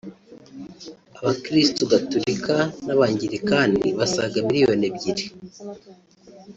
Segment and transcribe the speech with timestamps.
[1.19, 2.55] Abakristu Gatolika
[2.85, 5.25] n’Abangilikani basaga miliyoni ebyiri